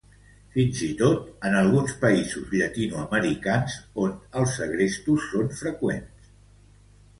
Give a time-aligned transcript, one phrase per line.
[0.53, 3.77] Fins i tot en alguns països llatinoamericans
[4.07, 6.35] on els segrestos són freqüents.